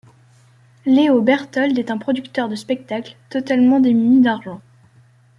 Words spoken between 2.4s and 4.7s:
de spectacles, totalement démuni d'argent.